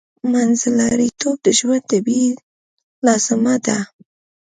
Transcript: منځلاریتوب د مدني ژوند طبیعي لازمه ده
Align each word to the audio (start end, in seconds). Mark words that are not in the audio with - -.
منځلاریتوب 0.31 1.37
د 1.41 1.41
مدني 1.47 1.55
ژوند 1.57 1.83
طبیعي 1.91 2.29
لازمه 3.05 3.55
ده 3.65 3.77